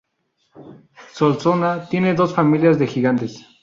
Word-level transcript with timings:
Solsona 1.13 1.87
tiene 1.87 2.15
dos 2.15 2.33
familias 2.33 2.79
de 2.79 2.87
gigantes. 2.87 3.45